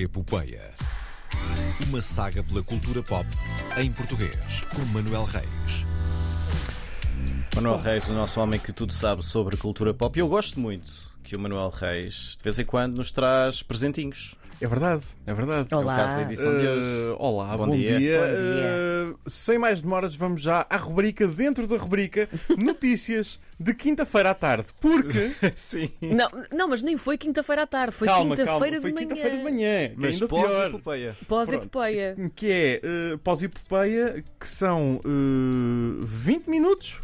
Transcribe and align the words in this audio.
Epopeia. 0.00 0.72
Uma 1.86 2.00
saga 2.00 2.42
pela 2.42 2.62
cultura 2.62 3.02
pop 3.02 3.26
em 3.76 3.92
português, 3.92 4.62
com 4.74 4.82
Manuel 4.86 5.24
Reis. 5.24 5.84
Manuel 7.54 7.76
Reis, 7.76 8.08
o 8.08 8.14
nosso 8.14 8.40
homem 8.40 8.58
que 8.58 8.72
tudo 8.72 8.94
sabe 8.94 9.22
sobre 9.22 9.58
cultura 9.58 9.92
pop. 9.92 10.18
E 10.18 10.22
eu 10.22 10.28
gosto 10.28 10.58
muito 10.58 10.90
que 11.22 11.36
o 11.36 11.40
Manuel 11.40 11.68
Reis, 11.68 12.34
de 12.38 12.42
vez 12.42 12.58
em 12.58 12.64
quando, 12.64 12.96
nos 12.96 13.12
traz 13.12 13.62
presentinhos. 13.62 14.34
É 14.60 14.66
verdade, 14.66 15.02
é 15.26 15.32
verdade. 15.32 15.68
É 15.72 15.76
o 15.76 15.84
caso 15.86 16.16
da 16.16 16.22
edição 16.22 16.54
de 16.58 16.66
hoje. 16.66 16.86
Uh, 17.08 17.16
olá, 17.18 17.56
Bom 17.56 17.68
bom, 17.68 17.74
dia. 17.74 17.98
dia. 17.98 18.18
Bom 18.20 18.36
dia. 18.36 19.16
Uh, 19.24 19.30
sem 19.30 19.58
mais 19.58 19.80
demoras, 19.80 20.14
vamos 20.14 20.42
já 20.42 20.66
à 20.68 20.76
rubrica 20.76 21.26
dentro 21.26 21.66
da 21.66 21.78
rubrica 21.78 22.28
Notícias 22.58 23.40
de 23.58 23.72
quinta-feira 23.72 24.30
à 24.30 24.34
tarde. 24.34 24.68
Porque. 24.78 25.34
Sim. 25.56 25.90
Não, 26.02 26.28
não, 26.52 26.68
mas 26.68 26.82
nem 26.82 26.98
foi 26.98 27.16
quinta-feira 27.16 27.62
à 27.62 27.66
tarde, 27.66 27.94
foi 27.94 28.06
quinta-feira 28.06 28.82
foi 28.82 28.92
de 28.92 28.98
quinta-feira 28.98 29.36
de 29.38 29.42
manhã. 29.42 29.44
manhã. 29.44 29.88
que 29.88 29.94
é 29.94 29.94
Mas 29.96 30.14
ainda 30.16 30.28
pós 30.28 30.46
pior. 30.46 30.66
epopeia. 30.68 31.16
Pós-epopeia. 31.26 32.16
Que 32.36 32.50
é 32.52 32.80
uh, 33.14 33.18
pós-epopeia, 33.18 34.22
que 34.38 34.46
são 34.48 34.96
uh, 34.96 36.00
20 36.06 36.48
minutos. 36.48 37.00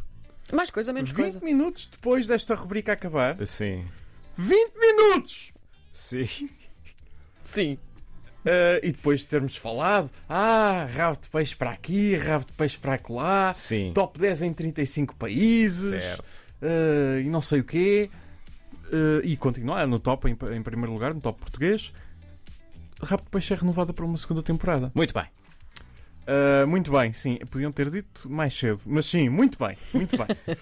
Mais 0.53 0.71
coisa, 0.71 0.93
menos 0.93 1.11
20 1.11 1.17
coisa. 1.23 1.41
minutos 1.41 1.89
depois 1.89 2.27
desta 2.27 2.55
rubrica 2.55 2.93
acabar. 2.93 3.35
Sim. 3.47 3.83
20 4.37 4.73
minutos! 4.79 5.53
Sim. 5.91 6.29
Sim. 7.47 7.79
Uh, 8.45 8.79
e 8.81 8.93
depois 8.93 9.21
de 9.21 9.27
termos 9.27 9.57
falado, 9.57 10.09
ah, 10.29 10.87
rabo 10.95 11.19
de 11.21 11.29
peixe 11.29 11.57
para 11.57 11.71
aqui, 11.71 12.15
rabo 12.15 12.45
de 12.45 12.53
peixe 12.53 12.79
para 12.79 12.95
acolá, 12.95 13.53
Sim. 13.53 13.91
top 13.93 14.21
10 14.21 14.43
em 14.43 14.53
35 14.53 15.17
países, 15.17 16.01
Certo. 16.01 16.25
uh, 16.63 17.21
e 17.21 17.29
não 17.29 17.41
sei 17.41 17.59
o 17.59 17.65
quê, 17.65 18.09
uh, 18.85 19.21
e 19.25 19.37
continuar 19.37 19.85
no 19.89 19.99
top, 19.99 20.29
em, 20.29 20.33
em 20.55 20.63
primeiro 20.63 20.93
lugar, 20.93 21.13
no 21.13 21.21
top 21.21 21.41
português. 21.41 21.93
Rabo 23.03 23.25
de 23.25 23.31
Peixe 23.31 23.53
é 23.53 23.57
renovada 23.57 23.93
para 23.93 24.05
uma 24.05 24.17
segunda 24.17 24.45
temporada. 24.45 24.93
Muito 24.95 25.13
bem. 25.13 25.27
Muito 26.67 26.91
bem, 26.91 27.13
sim. 27.13 27.39
Podiam 27.51 27.71
ter 27.71 27.91
dito 27.91 28.29
mais 28.29 28.53
cedo, 28.53 28.81
mas 28.87 29.07
sim, 29.07 29.29
muito 29.29 29.59
bem, 29.59 29.77
muito 29.93 30.17
bem. 30.17 30.27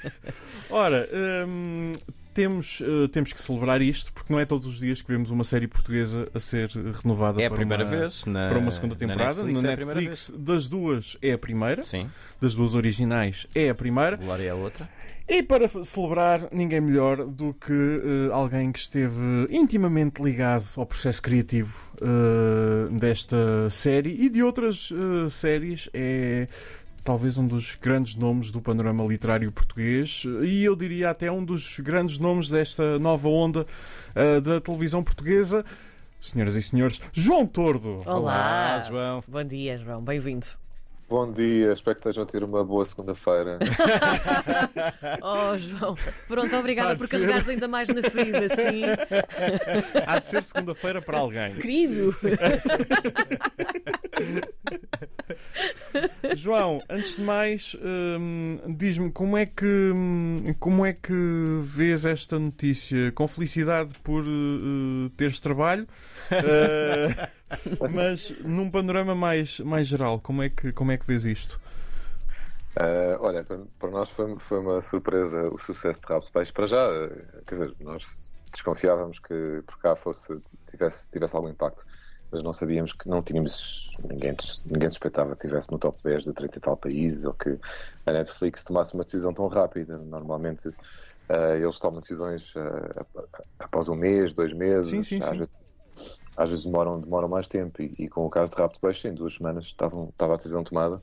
Ora, 0.70 1.08
hum, 1.46 1.92
temos, 2.40 2.80
uh, 2.80 3.06
temos 3.08 3.32
que 3.34 3.40
celebrar 3.40 3.82
isto, 3.82 4.10
porque 4.14 4.32
não 4.32 4.40
é 4.40 4.46
todos 4.46 4.66
os 4.66 4.78
dias 4.78 5.02
que 5.02 5.08
vemos 5.12 5.30
uma 5.30 5.44
série 5.44 5.68
portuguesa 5.68 6.26
a 6.32 6.40
ser 6.40 6.70
renovada 7.02 7.42
É 7.42 7.46
a 7.46 7.50
para, 7.50 7.56
primeira 7.56 7.84
uma, 7.84 7.90
vez 7.90 8.24
na, 8.24 8.48
para 8.48 8.58
uma 8.58 8.70
segunda 8.70 8.96
temporada. 8.96 9.42
Na 9.42 9.48
Netflix, 9.48 9.62
no 9.62 9.68
é 9.68 9.76
Netflix, 9.76 10.32
das 10.34 10.68
duas 10.68 11.16
é 11.20 11.32
a 11.32 11.38
primeira. 11.38 11.82
Sim. 11.82 12.08
das 12.40 12.54
duas 12.54 12.74
originais 12.74 13.46
é 13.54 13.68
a 13.68 13.74
primeira. 13.74 14.16
Glória 14.16 14.44
é 14.44 14.50
a 14.50 14.54
outra. 14.54 14.88
E 15.28 15.44
para 15.44 15.68
celebrar, 15.68 16.48
ninguém 16.50 16.80
melhor 16.80 17.24
do 17.24 17.54
que 17.54 17.72
eh, 17.72 18.32
alguém 18.32 18.72
que 18.72 18.80
esteve 18.80 19.46
intimamente 19.48 20.20
ligado 20.20 20.64
ao 20.76 20.84
processo 20.84 21.22
criativo 21.22 21.78
eh, 22.00 22.98
desta 22.98 23.70
série 23.70 24.24
e 24.24 24.28
de 24.28 24.42
outras 24.42 24.90
eh, 24.92 25.28
séries. 25.28 25.88
É 25.94 26.48
talvez 27.10 27.36
um 27.36 27.44
dos 27.44 27.74
grandes 27.74 28.14
nomes 28.14 28.52
do 28.52 28.60
panorama 28.60 29.04
literário 29.04 29.50
português 29.50 30.22
e 30.44 30.62
eu 30.62 30.76
diria 30.76 31.10
até 31.10 31.28
um 31.28 31.44
dos 31.44 31.80
grandes 31.80 32.20
nomes 32.20 32.48
desta 32.48 33.00
nova 33.00 33.28
onda 33.28 33.66
eh, 34.14 34.40
da 34.40 34.60
televisão 34.60 35.02
portuguesa. 35.02 35.64
Senhoras 36.20 36.54
e 36.54 36.62
senhores, 36.62 37.00
João 37.12 37.48
Tordo. 37.48 37.98
Olá. 38.06 38.78
João. 38.86 39.24
Bom 39.26 39.42
dia, 39.42 39.76
João. 39.76 40.00
Bem-vindo. 40.00 40.46
Bom 41.08 41.32
dia, 41.32 41.72
espero 41.72 41.96
que 41.96 42.08
estejam 42.08 42.22
a 42.22 42.26
ter 42.26 42.44
uma 42.44 42.64
boa 42.64 42.86
segunda-feira. 42.86 43.58
Oh, 45.20 45.56
João. 45.56 45.96
Pronto, 46.28 46.56
obrigada 46.56 46.96
por 46.96 47.08
carregares 47.08 47.48
ainda 47.48 47.66
mais 47.66 47.88
na 47.88 48.02
ferida, 48.02 48.48
sim. 48.48 48.82
Há 50.06 50.20
de 50.20 50.26
ser 50.26 50.44
segunda-feira 50.44 51.02
para 51.02 51.18
alguém. 51.18 51.56
Querido. 51.56 52.14
João, 56.36 56.82
antes 56.88 57.16
de 57.16 57.22
mais, 57.22 57.76
hum, 57.80 58.58
diz-me 58.76 59.10
como 59.10 59.36
é 59.36 59.46
que 59.46 59.66
hum, 59.66 60.54
como 60.58 60.84
é 60.84 60.92
que 60.92 61.60
vês 61.62 62.04
esta 62.04 62.38
notícia? 62.38 63.12
Com 63.12 63.26
felicidade 63.26 63.94
por 64.00 64.24
uh, 64.24 65.10
teres 65.16 65.40
trabalho, 65.40 65.86
uh, 66.32 67.88
mas 67.90 68.30
num 68.40 68.70
panorama 68.70 69.14
mais, 69.14 69.60
mais 69.60 69.86
geral, 69.86 70.20
como 70.20 70.42
é 70.42 70.48
que 70.48 70.72
como 70.72 70.92
é 70.92 70.96
que 70.96 71.06
vês 71.06 71.24
isto? 71.24 71.60
Ah, 72.76 73.18
olha, 73.20 73.44
para, 73.44 73.90
nós 73.90 74.08
foi, 74.10 74.38
foi 74.38 74.60
uma 74.60 74.80
surpresa 74.80 75.48
o 75.48 75.58
sucesso 75.58 76.00
de 76.00 76.32
Peixe. 76.32 76.52
Para 76.52 76.66
já, 76.68 76.88
quer 77.46 77.54
dizer, 77.56 77.74
nós 77.80 78.32
desconfiávamos 78.52 79.18
que 79.18 79.62
por 79.66 79.78
cá 79.78 79.96
fosse, 79.96 80.40
tivesse, 80.70 81.08
tivesse 81.10 81.34
algum 81.34 81.48
impacto, 81.48 81.84
mas 82.30 82.42
não 82.42 82.52
sabíamos 82.52 82.92
que 82.92 83.08
não 83.08 83.22
tínhamos, 83.22 83.88
ninguém, 84.04 84.34
ninguém 84.64 84.88
suspeitava 84.90 85.36
que 85.36 85.46
estivesse 85.46 85.70
no 85.72 85.78
top 85.78 86.00
10 86.04 86.24
de 86.24 86.32
30 86.32 86.58
e 86.58 86.60
tal 86.60 86.76
países 86.76 87.24
ou 87.24 87.34
que 87.34 87.58
a 88.06 88.12
Netflix 88.12 88.64
tomasse 88.64 88.94
uma 88.94 89.04
decisão 89.04 89.34
tão 89.34 89.48
rápida. 89.48 89.98
Normalmente 89.98 90.68
ah, 91.28 91.56
eles 91.56 91.78
tomam 91.78 92.00
decisões 92.00 92.52
ap- 92.96 93.28
após 93.58 93.88
um 93.88 93.94
mês, 93.96 94.34
dois 94.34 94.52
meses, 94.52 94.90
Sim, 94.90 95.02
sim, 95.02 95.20
às 95.20 95.30
sim. 95.30 95.38
vezes 95.38 95.52
às 96.36 96.48
vezes 96.50 96.64
demoram, 96.64 97.00
demoram 97.00 97.28
mais 97.28 97.48
tempo 97.48 97.82
e, 97.82 97.94
e 97.98 98.08
com 98.08 98.24
o 98.26 98.30
caso 98.30 98.52
de 98.52 98.56
de 98.74 98.80
Peixe, 98.80 99.08
em 99.08 99.14
duas 99.14 99.34
semanas 99.34 99.64
estavam, 99.66 100.08
estava 100.10 100.34
a 100.34 100.36
decisão 100.36 100.64
tomada 100.64 101.02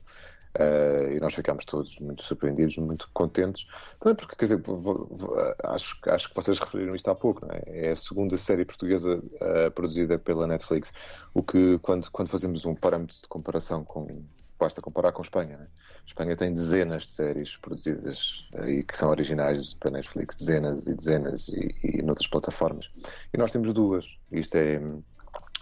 eh, 0.58 1.14
e 1.16 1.20
nós 1.20 1.34
ficámos 1.34 1.64
todos 1.64 1.98
muito 2.00 2.22
surpreendidos, 2.22 2.76
muito 2.78 3.08
contentes. 3.12 3.66
Também 4.00 4.16
porque, 4.16 4.36
quer 4.36 4.44
dizer, 4.46 4.60
vou- 4.62 4.78
vou- 5.08 5.36
acho, 5.64 5.96
acho 6.06 6.28
que 6.28 6.34
vocês 6.34 6.58
referiram 6.58 6.94
isto 6.94 7.08
há 7.10 7.14
pouco, 7.14 7.46
não 7.46 7.54
é? 7.54 7.62
É 7.66 7.90
a 7.92 7.96
segunda 7.96 8.36
série 8.38 8.64
portuguesa 8.64 9.22
eh, 9.40 9.70
produzida 9.70 10.18
pela 10.18 10.46
Netflix, 10.46 10.92
o 11.34 11.42
que, 11.42 11.78
quando, 11.80 12.10
quando 12.10 12.28
fazemos 12.28 12.64
um 12.64 12.74
parâmetro 12.74 13.16
de 13.16 13.28
comparação 13.28 13.84
com. 13.84 14.26
Basta 14.60 14.82
comparar 14.82 15.12
com 15.12 15.22
Espanha. 15.22 15.56
Não 15.56 15.64
é? 15.64 15.68
Espanha 16.04 16.36
tem 16.36 16.52
dezenas 16.52 17.02
de 17.04 17.08
séries 17.10 17.56
produzidas 17.56 18.48
eh, 18.54 18.70
e 18.78 18.82
que 18.84 18.96
são 18.98 19.08
originais 19.08 19.74
da 19.74 19.90
Netflix, 19.90 20.36
dezenas 20.36 20.86
e 20.88 20.94
dezenas, 20.96 21.48
e, 21.48 21.98
e 21.98 22.02
noutras 22.02 22.26
plataformas. 22.28 22.90
E 23.32 23.38
nós 23.38 23.52
temos 23.52 23.72
duas. 23.72 24.06
Isto 24.32 24.56
é, 24.56 24.80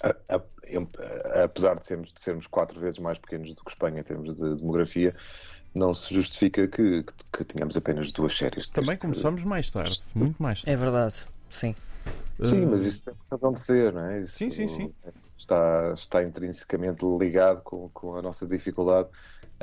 a- 0.02 0.14
a- 0.28 0.36
a- 0.36 1.44
apesar 1.44 1.78
de 1.78 1.86
sermos, 1.86 2.12
de 2.12 2.20
sermos 2.20 2.46
quatro 2.46 2.78
vezes 2.80 2.98
mais 2.98 3.18
pequenos 3.18 3.54
do 3.54 3.62
que 3.64 3.70
Espanha 3.70 4.00
em 4.00 4.04
termos 4.04 4.36
de 4.36 4.54
demografia, 4.56 5.14
não 5.74 5.92
se 5.94 6.12
justifica 6.14 6.66
que, 6.66 7.02
que, 7.02 7.12
que 7.32 7.44
tenhamos 7.44 7.76
apenas 7.76 8.10
duas 8.12 8.36
séries. 8.36 8.68
Também 8.68 8.90
deste- 8.90 9.02
começamos 9.02 9.44
mais 9.44 9.70
tarde, 9.70 10.00
muito 10.14 10.42
mais 10.42 10.62
tarde. 10.62 10.72
É 10.72 10.76
verdade. 10.76 11.14
Sim. 11.50 11.74
Sim, 12.42 12.64
Uh, 12.64 12.70
mas 12.70 12.84
isso 12.84 13.04
tem 13.04 13.14
razão 13.30 13.52
de 13.52 13.60
ser, 13.60 13.92
não 13.92 14.06
é? 14.06 14.20
Isso 14.22 14.36
Sim, 14.36 14.50
sim, 14.50 14.68
sim. 14.68 14.94
Está, 15.38 15.92
está 15.94 16.22
intrinsecamente 16.22 17.04
ligado 17.18 17.60
com, 17.62 17.88
com 17.90 18.16
a 18.16 18.22
nossa 18.22 18.46
dificuldade 18.46 19.08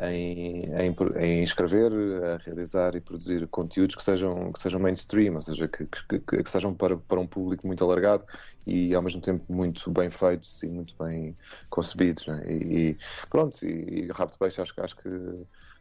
em, 0.02 0.64
em, 0.76 0.96
em 1.20 1.44
escrever, 1.44 1.92
a 2.24 2.38
realizar 2.38 2.96
e 2.96 3.02
produzir 3.02 3.48
conteúdos 3.48 3.96
que 3.96 4.04
sejam, 4.04 4.52
que 4.52 4.60
sejam 4.60 4.80
mainstream, 4.80 5.36
ou 5.36 5.42
seja, 5.42 5.68
que, 5.68 5.86
que, 5.88 6.20
que- 6.20 6.44
que 6.44 6.50
sejam 6.52 6.74
para, 6.76 6.98
para 6.98 7.20
um 7.20 7.28
público 7.28 7.66
muito 7.68 7.84
alargado 7.84 8.26
e 8.66 8.94
ao 8.96 9.02
mesmo 9.02 9.22
tempo 9.22 9.46
muito 9.54 9.92
bem 9.92 10.10
feitos 10.10 10.62
e 10.64 10.68
muito 10.68 10.96
bem 10.98 11.38
concebidos. 11.70 12.26
não 12.28 12.36
é? 12.40 12.52
E, 12.52 12.90
e 12.92 12.98
pronto, 13.30 13.64
e, 13.66 14.06
e 14.06 14.08
de 14.08 14.38
Peixe 14.40 14.62
acho, 14.62 14.74
acho 14.82 14.96
que 14.98 15.10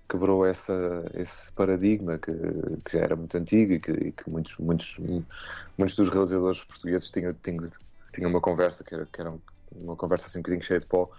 quebrou 0.09 0.45
essa, 0.47 0.73
esse 1.15 1.51
paradigma 1.53 2.19
que, 2.19 2.33
que 2.85 2.97
era 2.99 3.17
muito 3.17 3.37
antigo 3.37 3.73
e 3.73 3.81
que, 3.81 3.91
e 3.93 4.13
que 4.13 4.29
muitos, 4.29 4.57
muitos, 4.59 4.97
muitos 5.79 5.97
dos 5.97 6.09
realizadores 6.11 6.65
portugueses 6.65 7.11
tinham, 7.11 7.33
tinham, 7.35 7.69
tinham 8.13 8.31
uma 8.31 8.41
conversa 8.41 8.85
que 8.85 8.95
era, 8.95 9.07
que 9.07 9.21
era 9.21 9.35
uma 9.73 9.97
conversa 9.97 10.27
assim 10.27 10.39
um 10.39 10.43
bocadinho 10.43 10.63
cheia 10.65 10.81
de 10.81 10.87
pó 10.87 11.11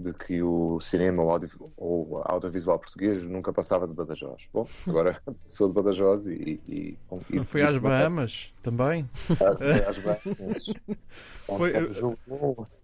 de 0.00 0.12
que 0.14 0.42
o 0.42 0.80
cinema 0.80 1.22
ou 1.22 1.30
audio, 1.30 1.72
ou 1.76 2.22
audiovisual 2.24 2.78
português 2.78 3.22
nunca 3.24 3.52
passava 3.52 3.86
de 3.86 3.94
Badajoz. 3.94 4.42
Bom, 4.52 4.66
agora 4.88 5.20
sou 5.46 5.68
de 5.68 5.74
Badajoz 5.74 6.26
e... 6.26 6.60
e, 6.66 6.98
e 7.28 7.36
Não 7.36 7.44
foi 7.44 7.62
às 7.62 7.76
Bahamas 7.76 8.54
também? 8.62 9.08
Foi 9.12 9.36
às 9.86 9.98
Bahamas. 9.98 10.64
Foi, 11.46 11.72
Um 12.30 12.79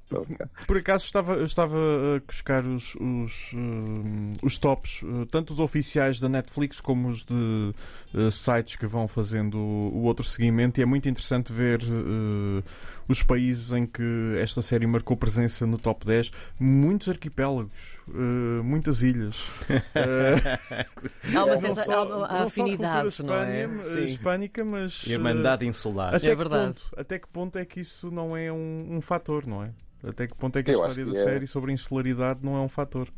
Por 0.66 0.76
acaso 0.76 1.04
estava, 1.04 1.34
eu 1.34 1.44
estava 1.44 1.76
a 1.76 2.20
buscar 2.26 2.64
os, 2.64 2.94
os, 2.94 3.50
hum, 3.54 4.32
os 4.42 4.56
tops, 4.56 5.00
eh, 5.02 5.26
tanto 5.30 5.52
os 5.52 5.58
oficiais 5.58 6.20
da 6.20 6.28
Netflix 6.28 6.80
como 6.80 7.08
os 7.08 7.24
de 7.24 7.74
eh, 8.14 8.30
sites 8.30 8.76
que 8.76 8.86
vão 8.86 9.08
fazendo 9.08 9.58
o, 9.58 9.90
o 9.94 10.02
outro 10.02 10.24
seguimento, 10.24 10.78
e 10.78 10.82
é 10.82 10.86
muito 10.86 11.08
interessante 11.08 11.52
ver 11.52 11.80
eh, 11.82 12.62
os 13.08 13.22
países 13.22 13.72
em 13.72 13.84
que 13.84 14.36
esta 14.40 14.62
série 14.62 14.86
marcou 14.86 15.16
presença 15.16 15.66
no 15.66 15.76
top 15.78 16.06
10. 16.06 16.30
Muitos 16.60 17.08
arquipélagos, 17.08 17.98
muitas 18.64 19.02
ilhas. 19.02 19.44
Há 21.34 21.44
uma 21.44 21.54
não 21.54 21.60
certa 21.60 21.84
só- 21.84 22.02
há 22.02 22.04
uma 22.16 22.42
afinidade, 22.44 23.22
não 23.22 23.34
é? 23.34 23.68
Hispânica, 24.04 24.64
mas. 24.64 25.06
Irmandade 25.06 25.66
insular. 25.66 26.14
até 26.14 26.26
É 26.26 26.30
que 26.30 26.36
verdade. 26.36 26.74
Ponto, 26.78 27.00
até 27.00 27.18
que 27.18 27.28
ponto 27.28 27.58
é 27.58 27.64
que 27.64 27.80
isso 27.80 28.10
não 28.10 28.36
é 28.36 28.52
um, 28.52 28.86
um 28.90 29.00
fator, 29.00 29.46
não 29.46 29.62
é? 29.62 29.70
Até 30.06 30.26
que 30.26 30.34
ponto 30.34 30.58
é 30.58 30.62
que 30.62 30.70
a 30.70 30.74
Eu 30.74 30.80
acho 30.82 30.90
história 30.90 31.04
que 31.04 31.12
da 31.12 31.18
é. 31.18 31.24
série 31.24 31.46
sobre 31.46 31.70
a 31.70 31.74
insularidade 31.74 32.40
não 32.42 32.56
é 32.56 32.60
um 32.60 32.68
fator? 32.68 33.08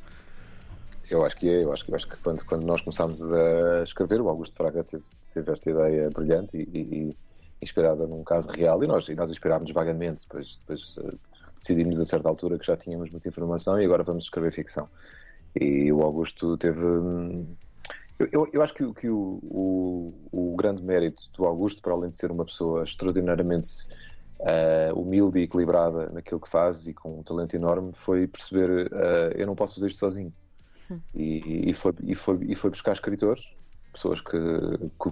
Eu 1.11 1.25
acho 1.25 1.37
que 1.37 1.49
é, 1.49 1.65
eu 1.65 1.73
acho 1.73 1.85
que, 1.85 1.91
eu 1.91 1.97
acho 1.97 2.09
que 2.09 2.17
quando, 2.19 2.45
quando 2.45 2.65
nós 2.65 2.81
começámos 2.83 3.23
a 3.23 3.83
escrever, 3.83 4.21
o 4.21 4.29
Augusto 4.29 4.55
Fraga 4.57 4.85
teve, 4.85 5.05
teve 5.33 5.53
esta 5.53 5.71
ideia 5.71 6.11
brilhante 6.11 6.57
e, 6.57 6.79
e- 6.79 7.17
inspirada 7.61 8.07
num 8.07 8.23
caso 8.23 8.49
real, 8.51 8.83
e 8.85 8.87
nós, 8.87 9.09
e 9.09 9.15
nós 9.15 9.31
inspirámos 9.31 9.73
vagamente, 9.73 10.23
depois, 10.23 10.59
depois 10.59 10.97
uh, 10.99 11.19
decidimos 11.59 11.99
a 11.99 12.05
certa 12.05 12.29
altura 12.29 12.59
que 12.59 12.67
já 12.67 12.77
tínhamos 12.77 13.11
muita 13.11 13.29
informação 13.29 13.81
e 13.81 13.85
agora 13.85 14.05
vamos 14.05 14.25
escrever 14.25 14.53
ficção. 14.53 14.89
E 15.59 15.91
o 15.93 16.03
Augusto 16.03 16.57
teve. 16.57 16.79
Hum, 16.79 17.57
eu, 18.19 18.29
eu, 18.33 18.49
eu, 18.53 18.63
acho 18.63 18.75
que, 18.75 18.93
que 18.95 19.09
o, 19.09 19.39
o, 19.43 20.15
o, 20.31 20.57
grande 20.57 20.83
mérito 20.83 21.23
do 21.37 21.45
Augusto, 21.45 21.81
para 21.81 21.93
além 21.93 22.11
de 22.11 22.17
ser 22.17 22.31
uma 22.31 22.45
pessoa 22.45 22.85
extraordinariamente 22.85 23.69
uh, 24.41 24.99
humilde 24.99 25.41
e 25.41 25.43
equilibrada 25.43 26.11
naquilo 26.11 26.41
que 26.41 26.49
faz 26.49 26.87
e 26.87 26.95
com 26.95 27.21
um 27.21 27.23
talento 27.23 27.55
enorme, 27.55 27.93
foi 27.95 28.27
perceber: 28.27 28.87
uh, 28.93 29.33
eu 29.37 29.47
não 29.47 29.55
posso 29.55 29.75
fazer 29.75 29.89
isto 29.89 29.99
sozinho. 29.99 30.33
E, 31.15 31.71
e, 31.71 31.75
foi, 31.75 31.93
e, 32.03 32.15
foi, 32.15 32.39
e 32.49 32.55
foi 32.55 32.71
buscar 32.71 32.93
escritores, 32.93 33.51
pessoas 33.93 34.23
que, 34.23 34.39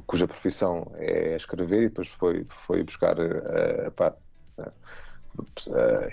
cuja 0.07 0.27
profissão 0.27 0.91
é 0.95 1.37
escrever, 1.37 1.83
e 1.83 1.89
depois 1.89 2.09
foi, 2.09 2.47
foi 2.49 2.83
buscar, 2.83 3.19
uh, 3.19 3.91
pá, 3.95 4.15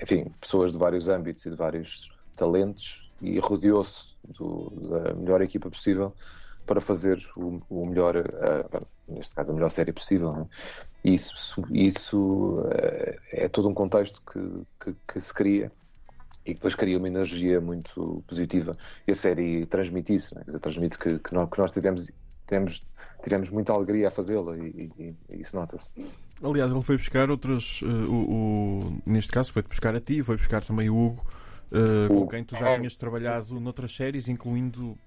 enfim, 0.01 0.25
pessoas 0.42 0.74
de 0.74 0.77
vários 0.77 1.07
âmbitos 1.07 1.45
e 1.45 1.50
de 1.50 1.56
vários 1.56 2.12
talentos 2.36 3.09
e 3.21 3.39
rodeou-se 3.39 4.13
da 4.89 5.13
melhor 5.13 5.42
equipa 5.42 5.69
possível 5.69 6.13
para 6.65 6.81
fazer 6.81 7.24
o, 7.36 7.62
o 7.69 7.86
melhor, 7.86 8.18
uh, 8.18 8.88
neste 9.07 9.33
caso, 9.33 9.51
a 9.51 9.54
melhor 9.54 9.69
série 9.69 9.92
possível. 9.92 10.33
Né? 10.33 10.45
Isso, 11.04 11.63
isso 11.71 12.60
uh, 12.60 13.19
é 13.31 13.48
todo 13.50 13.68
um 13.68 13.74
contexto 13.74 14.21
que, 14.31 14.39
que, 14.80 14.95
que, 15.13 15.21
se 15.21 15.33
cria 15.33 15.71
e 16.45 16.54
depois 16.54 16.75
cria 16.75 16.98
uma 16.98 17.07
energia 17.07 17.60
muito 17.60 18.24
positiva. 18.27 18.77
E 19.07 19.12
a 19.12 19.15
série 19.15 19.65
transmite 19.65 20.13
isso, 20.13 20.36
né? 20.36 20.44
dizer, 20.45 20.60
transmite 20.60 20.98
que, 20.98 21.19
que, 21.19 21.33
nós, 21.33 21.50
que 21.50 21.60
nós 21.60 21.71
tivemos, 21.71 22.12
tivemos, 22.48 22.86
tivemos 23.24 23.50
muita 23.50 23.74
alegria 23.74 24.07
a 24.07 24.12
fazê-la 24.12 24.57
e, 24.57 24.92
e, 24.98 25.16
e, 25.30 25.42
isso 25.42 25.56
nota-se. 25.56 25.89
Aliás, 26.42 26.71
ele 26.71 26.81
foi 26.81 26.98
buscar 26.98 27.30
outras. 27.30 27.81
Uh, 27.81 27.86
o, 27.86 28.33
o, 28.33 29.01
neste 29.06 29.31
caso, 29.31 29.54
foi 29.54 29.62
buscar 29.62 29.95
a 29.95 30.00
ti, 30.00 30.21
foi 30.21 30.36
buscar 30.36 30.63
também 30.63 30.89
o 30.89 30.98
Hugo 30.98 31.24
uh, 31.74 32.08
com 32.08 32.28
quem 32.28 32.44
tu 32.44 32.56
já 32.56 32.75
tinhas 32.78 32.96
trabalhado 32.96 33.60
noutras 33.60 33.94
séries, 33.96 34.30
incluindo 34.30 34.98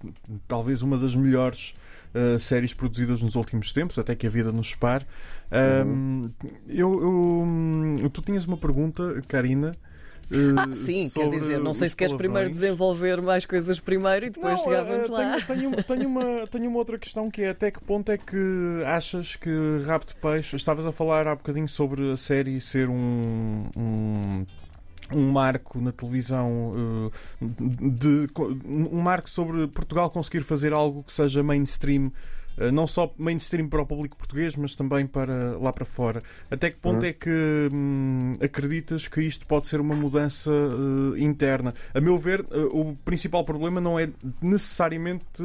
talvez 0.47 0.81
uma 0.81 0.97
das 0.97 1.15
melhores 1.15 1.73
uh, 2.13 2.37
séries 2.37 2.73
produzidas 2.73 3.21
nos 3.21 3.35
últimos 3.35 3.71
tempos, 3.71 3.97
até 3.97 4.15
que 4.15 4.27
a 4.27 4.29
vida 4.29 4.51
nos 4.51 4.71
separe. 4.71 5.05
Uhum. 5.51 6.29
eu, 6.67 7.99
eu, 8.01 8.09
tu 8.09 8.21
tinhas 8.21 8.45
uma 8.45 8.57
pergunta, 8.57 9.21
Karina. 9.27 9.73
Uh, 10.29 10.59
ah, 10.59 10.75
sim, 10.75 11.09
quer 11.09 11.29
dizer, 11.29 11.57
não 11.57 11.73
sei 11.73 11.87
se 11.87 11.95
queres 11.95 12.13
primeiro 12.13 12.49
desenvolver 12.49 13.21
mais 13.21 13.45
coisas 13.45 13.79
primeiro 13.79 14.25
e 14.25 14.29
depois 14.29 14.57
não, 14.57 14.59
chegávamos 14.59 15.09
lá. 15.09 15.37
Tenho, 15.39 15.71
tenho, 15.71 15.83
tenho, 15.83 16.09
uma, 16.09 16.47
tenho 16.47 16.69
uma 16.69 16.79
outra 16.79 16.97
questão 16.97 17.31
que 17.31 17.43
é 17.43 17.51
até 17.51 17.71
que 17.71 17.81
ponto 17.81 18.11
é 18.11 18.17
que 18.17 18.83
achas 18.85 19.37
que 19.37 19.49
Rapto 19.85 20.13
de 20.13 20.19
Peixe, 20.19 20.57
estavas 20.57 20.85
a 20.85 20.91
falar 20.91 21.27
há 21.27 21.33
bocadinho 21.35 21.69
sobre 21.69 22.11
a 22.11 22.17
série 22.17 22.59
ser 22.59 22.89
um, 22.89 23.69
um 23.77 24.45
um 25.11 25.31
marco 25.31 25.79
na 25.79 25.91
televisão 25.91 27.11
eh, 27.41 27.45
de, 27.69 28.27
um 28.65 29.01
marco 29.01 29.29
sobre 29.29 29.67
Portugal 29.67 30.09
conseguir 30.09 30.43
fazer 30.43 30.73
algo 30.73 31.03
que 31.03 31.11
seja 31.11 31.41
mainstream 31.43 32.11
eh, 32.57 32.71
não 32.71 32.87
só 32.87 33.13
mainstream 33.17 33.69
para 33.69 33.81
o 33.81 33.85
público 33.85 34.17
português, 34.17 34.55
mas 34.55 34.75
também 34.75 35.05
para 35.05 35.57
lá 35.59 35.71
para 35.71 35.85
fora. 35.85 36.23
Até 36.49 36.71
que 36.71 36.77
ponto 36.77 37.03
uhum. 37.03 37.09
é 37.09 37.13
que 37.13 37.69
hum, 37.71 38.33
acreditas 38.41 39.07
que 39.07 39.21
isto 39.21 39.45
pode 39.45 39.67
ser 39.67 39.79
uma 39.79 39.95
mudança 39.95 40.49
uh, 40.51 41.15
interna? 41.17 41.73
A 41.93 42.01
meu 42.01 42.17
ver, 42.17 42.41
uh, 42.41 42.79
o 42.79 42.95
principal 43.05 43.43
problema 43.43 43.79
não 43.79 43.99
é 43.99 44.09
necessariamente 44.41 45.43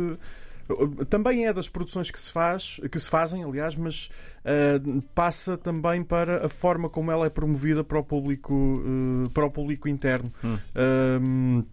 também 1.09 1.47
é 1.47 1.53
das 1.53 1.69
produções 1.69 2.11
que 2.11 2.19
se 2.19 2.31
faz, 2.31 2.81
que 2.91 2.99
se 2.99 3.09
fazem, 3.09 3.45
aliás, 3.45 3.77
mas 3.77 4.11
uh, 4.45 5.03
passa 5.15 5.57
também 5.57 6.03
para 6.03 6.47
a 6.47 6.49
forma 6.49 6.89
como 6.89 7.11
ela 7.11 7.27
é 7.27 7.31
promovida 7.31 7.83
para 7.83 7.99
o 7.99 8.05
público, 8.05 8.53
uh, 8.55 9.31
para 9.31 9.47
o 9.47 9.51
público 9.51 9.89
interno. 9.89 10.33
Hum. 10.45 10.57
Uh, 10.57 11.67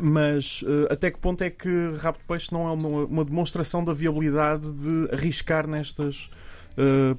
mas 0.00 0.64
até 0.90 1.12
que 1.12 1.18
ponto 1.20 1.44
é 1.44 1.48
que 1.48 1.94
Rabo 2.00 2.18
de 2.18 2.24
Peixe 2.24 2.52
não 2.52 2.66
é 2.66 2.72
uma, 2.72 2.88
uma 3.04 3.24
demonstração 3.24 3.84
da 3.84 3.92
viabilidade 3.92 4.68
de 4.72 5.08
arriscar 5.12 5.64
nestas 5.68 6.28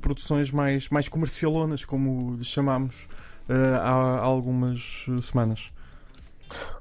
produções 0.01 0.51
mais, 0.51 0.89
mais 0.89 1.07
comercialonas, 1.07 1.85
como 1.85 2.35
lhe 2.35 2.43
chamamos 2.43 3.07
há, 3.47 3.89
há 3.89 4.19
algumas 4.19 5.05
semanas? 5.21 5.71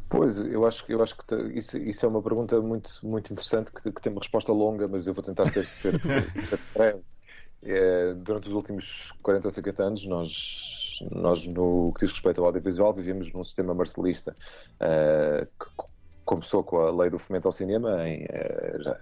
Pois, 0.09 0.39
eu 0.39 0.65
acho, 0.65 0.85
eu 0.89 1.03
acho 1.03 1.17
que 1.17 1.35
isso, 1.55 1.77
isso 1.79 2.07
é 2.07 2.09
uma 2.09 2.23
pergunta 2.23 2.61
muito, 2.61 3.01
muito 3.03 3.33
interessante 3.33 3.73
que, 3.73 3.91
que 3.91 4.01
tem 4.01 4.13
uma 4.13 4.21
resposta 4.21 4.53
longa, 4.53 4.87
mas 4.87 5.07
eu 5.07 5.13
vou 5.13 5.23
tentar 5.23 5.49
ser, 5.49 5.67
ser, 5.67 5.99
ser 6.01 6.61
breve. 6.73 7.03
É, 7.63 8.15
durante 8.15 8.49
os 8.49 8.55
últimos 8.55 9.13
40 9.23 9.49
ou 9.49 9.53
50 9.53 9.83
anos, 9.83 10.07
nós, 10.07 10.99
nós, 11.11 11.47
no 11.47 11.93
que 11.95 12.07
diz 12.07 12.13
respeito 12.13 12.41
ao 12.41 12.47
audiovisual, 12.47 12.95
vivíamos 12.95 13.33
num 13.33 13.43
sistema 13.43 13.75
marcelista 13.75 14.37
uh, 14.81 15.45
que 15.45 15.87
começou 16.27 16.63
com 16.63 16.81
a 16.81 16.91
lei 16.91 17.09
do 17.09 17.19
fomento 17.19 17.49
ao 17.49 17.53
cinema 17.53 18.07
em, 18.07 18.25
uh, 18.25 18.83
já, 18.83 18.99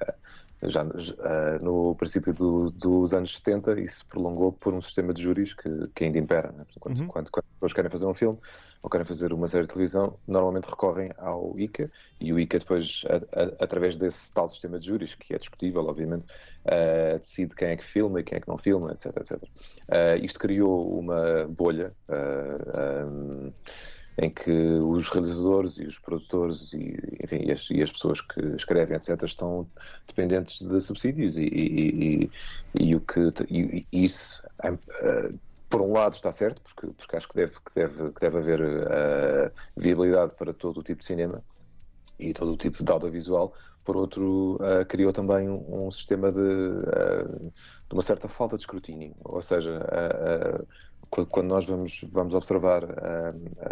já, 0.62 0.82
uh, 0.84 1.64
no 1.64 1.94
princípio 1.96 2.32
do, 2.32 2.70
dos 2.70 3.12
anos 3.12 3.36
70 3.38 3.80
e 3.80 3.88
se 3.88 4.04
prolongou 4.04 4.52
por 4.52 4.72
um 4.72 4.80
sistema 4.80 5.12
de 5.12 5.22
júris 5.22 5.52
que, 5.54 5.68
que 5.94 6.04
ainda 6.04 6.18
impera. 6.18 6.52
Né? 6.52 6.64
Quando, 6.78 7.00
uhum. 7.00 7.06
quando, 7.08 7.30
quando 7.30 7.44
pessoas 7.54 7.72
querem 7.72 7.90
fazer 7.90 8.06
um 8.06 8.14
filme 8.14 8.38
ou 8.82 8.90
querem 8.90 9.06
fazer 9.06 9.32
uma 9.32 9.48
série 9.48 9.66
de 9.66 9.72
televisão, 9.72 10.18
normalmente 10.28 10.68
recorrem 10.68 11.10
ao 11.16 11.58
ICA 11.58 11.90
e 12.20 12.32
o 12.32 12.38
ICA 12.38 12.58
depois, 12.58 13.02
a, 13.08 13.40
a, 13.40 13.64
através 13.64 13.96
desse 13.96 14.30
tal 14.32 14.48
sistema 14.48 14.78
de 14.78 14.86
júris, 14.86 15.14
que 15.14 15.34
é 15.34 15.38
discutível, 15.38 15.86
obviamente, 15.86 16.26
uh, 16.66 17.18
decide 17.18 17.54
quem 17.54 17.68
é 17.68 17.76
que 17.76 17.84
filma 17.84 18.20
e 18.20 18.22
quem 18.22 18.36
é 18.36 18.40
que 18.40 18.48
não 18.48 18.58
filma, 18.58 18.92
etc. 18.92 19.16
etc. 19.16 19.42
Uh, 19.42 20.22
isto 20.22 20.38
criou 20.38 20.98
uma 20.98 21.46
bolha. 21.48 21.94
Um, 22.08 23.52
em 24.16 24.30
que 24.30 24.50
os 24.50 25.08
realizadores 25.08 25.76
e 25.76 25.84
os 25.84 25.98
produtores 25.98 26.72
e, 26.72 26.96
enfim, 27.22 27.42
e 27.44 27.52
as, 27.52 27.68
e, 27.70 27.82
as, 27.82 27.90
pessoas 27.90 28.20
que 28.20 28.40
escrevem, 28.56 28.96
etc., 28.96 29.20
estão 29.24 29.66
dependentes 30.06 30.62
de 30.62 30.80
subsídios 30.80 31.36
e, 31.36 32.30
e, 32.74 32.94
o 32.94 33.00
que 33.00 33.86
isso, 33.90 34.42
uh, 34.64 35.38
por 35.68 35.80
um 35.80 35.92
lado, 35.92 36.14
está 36.14 36.30
certo, 36.30 36.62
porque, 36.62 36.86
porque 36.86 37.16
acho 37.16 37.28
que 37.28 37.34
deve, 37.34 37.52
que 37.52 37.74
deve, 37.74 38.12
que 38.12 38.20
deve 38.20 38.38
haver 38.38 38.60
uh, 38.60 39.52
viabilidade 39.76 40.32
para 40.36 40.54
todo 40.54 40.78
o 40.78 40.82
tipo 40.82 41.00
de 41.00 41.06
cinema 41.06 41.42
e 42.18 42.32
todo 42.32 42.52
o 42.52 42.56
tipo 42.56 42.84
de 42.84 42.92
audiovisual. 42.92 43.52
Por 43.84 43.96
outro, 43.96 44.54
uh, 44.56 44.86
criou 44.86 45.12
também 45.12 45.48
um, 45.48 45.86
um 45.86 45.90
sistema 45.90 46.30
de, 46.30 46.38
de, 46.38 47.92
uma 47.92 48.02
certa 48.02 48.28
falta 48.28 48.56
de 48.56 48.62
escrutínio, 48.62 49.14
ou 49.24 49.42
seja, 49.42 49.80
quando 51.10 51.46
nós 51.46 51.64
vamos, 51.64 52.00
vamos 52.12 52.34
observar 52.34 52.84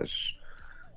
as 0.00 0.36